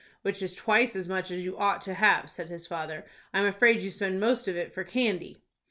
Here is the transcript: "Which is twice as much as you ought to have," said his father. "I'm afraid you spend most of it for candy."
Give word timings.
"Which 0.23 0.41
is 0.41 0.55
twice 0.55 0.95
as 0.95 1.07
much 1.07 1.29
as 1.29 1.45
you 1.45 1.55
ought 1.59 1.79
to 1.81 1.93
have," 1.93 2.27
said 2.27 2.49
his 2.49 2.65
father. 2.65 3.05
"I'm 3.35 3.45
afraid 3.45 3.83
you 3.83 3.91
spend 3.91 4.19
most 4.19 4.47
of 4.47 4.57
it 4.57 4.73
for 4.73 4.83
candy." 4.83 5.43